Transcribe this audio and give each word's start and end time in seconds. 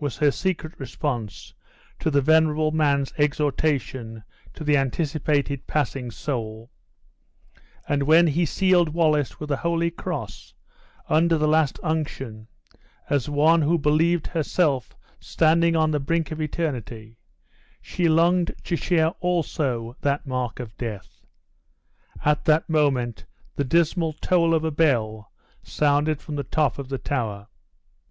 was 0.00 0.16
her 0.16 0.30
secret 0.30 0.72
response 0.80 1.52
to 1.98 2.10
the 2.10 2.22
venerable 2.22 2.70
man's 2.72 3.12
exhortation 3.18 4.24
to 4.54 4.64
the 4.64 4.74
anticipated 4.74 5.66
passing 5.66 6.10
soul; 6.10 6.70
and 7.86 8.04
when 8.04 8.26
he 8.26 8.46
sealed 8.46 8.88
Wallace 8.94 9.38
with 9.38 9.50
the 9.50 9.56
holy 9.58 9.90
cross, 9.90 10.54
under 11.10 11.36
the 11.36 11.46
last 11.46 11.78
unction, 11.82 12.48
as 13.10 13.28
one 13.28 13.60
who 13.60 13.76
believed 13.76 14.26
herself 14.28 14.96
standing 15.20 15.76
on 15.76 15.90
the 15.90 16.00
brink 16.00 16.30
of 16.30 16.40
eternity, 16.40 17.18
she 17.82 18.08
longed 18.08 18.54
to 18.64 18.76
share 18.76 19.10
also 19.20 19.94
that 20.00 20.24
mark 20.26 20.58
of 20.58 20.74
death. 20.78 21.26
At 22.24 22.46
that 22.46 22.66
moment 22.70 23.26
the 23.56 23.64
dismal 23.64 24.14
toll 24.14 24.54
of 24.54 24.64
a 24.64 24.70
bell 24.70 25.30
sounded 25.62 26.22
from 26.22 26.36
the 26.36 26.44
top 26.44 26.78
of 26.78 26.88
the 26.88 26.96
Tower. 26.96 27.48